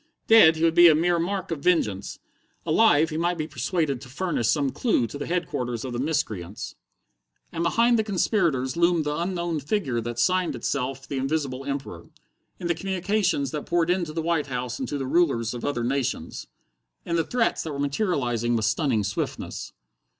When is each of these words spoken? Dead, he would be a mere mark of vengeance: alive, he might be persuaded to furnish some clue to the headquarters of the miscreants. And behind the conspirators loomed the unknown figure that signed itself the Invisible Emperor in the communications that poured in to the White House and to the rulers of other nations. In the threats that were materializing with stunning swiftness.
Dead, 0.25 0.55
he 0.55 0.63
would 0.63 0.73
be 0.73 0.87
a 0.87 0.95
mere 0.95 1.19
mark 1.19 1.51
of 1.51 1.59
vengeance: 1.59 2.17
alive, 2.65 3.11
he 3.11 3.17
might 3.17 3.37
be 3.37 3.47
persuaded 3.47 4.01
to 4.01 4.09
furnish 4.09 4.47
some 4.47 4.71
clue 4.71 5.05
to 5.05 5.19
the 5.19 5.27
headquarters 5.27 5.85
of 5.85 5.93
the 5.93 5.99
miscreants. 5.99 6.73
And 7.51 7.61
behind 7.61 7.99
the 7.99 8.03
conspirators 8.03 8.75
loomed 8.75 9.03
the 9.05 9.15
unknown 9.15 9.59
figure 9.59 10.01
that 10.01 10.17
signed 10.17 10.55
itself 10.55 11.07
the 11.07 11.17
Invisible 11.17 11.65
Emperor 11.65 12.07
in 12.59 12.65
the 12.65 12.73
communications 12.73 13.51
that 13.51 13.67
poured 13.67 13.91
in 13.91 14.03
to 14.05 14.11
the 14.13 14.23
White 14.23 14.47
House 14.47 14.79
and 14.79 14.87
to 14.87 14.97
the 14.97 15.05
rulers 15.05 15.53
of 15.53 15.63
other 15.63 15.83
nations. 15.83 16.47
In 17.05 17.15
the 17.15 17.23
threats 17.23 17.61
that 17.61 17.71
were 17.71 17.77
materializing 17.77 18.55
with 18.55 18.65
stunning 18.65 19.03
swiftness. 19.03 19.71